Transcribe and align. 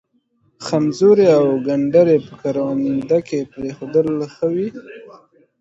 خمزوري 0.65 1.27
او 1.37 1.45
گنډري 1.67 2.17
په 2.27 2.33
کرونده 2.41 3.19
کې 3.27 3.49
پرېښودل 3.53 4.07
ښه 4.33 4.47
وي. 4.55 4.69